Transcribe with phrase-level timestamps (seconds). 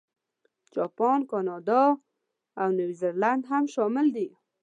[0.73, 1.83] جاپان، کاناډا،
[2.61, 4.27] او نیوزیلانډ هم شامل دي.